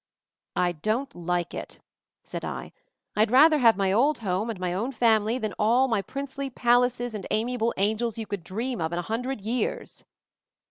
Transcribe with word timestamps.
"I 0.55 0.71
don't 0.71 1.13
like 1.13 1.53
it," 1.53 1.79
said 2.23 2.43
I. 2.43 2.71
"I'd 3.15 3.29
rather 3.29 3.59
have 3.59 3.77
my 3.77 3.91
old 3.91 4.17
home 4.17 4.49
and 4.49 4.59
my 4.59 4.73
own 4.73 4.91
family 4.91 5.37
than 5.37 5.53
all 5.59 5.87
the 5.87 6.01
princely 6.01 6.49
palaces 6.49 7.13
and 7.13 7.27
amiable 7.29 7.71
angels 7.77 8.17
MOVING 8.17 8.25
THE 8.31 8.37
MOUNTAIN 8.37 8.45
45 8.55 8.61
you 8.63 8.65
could 8.65 8.75
dream 8.75 8.81
of 8.83 8.93
in 8.93 8.97
a 8.97 9.03
hundred 9.13 9.41
years." 9.41 10.03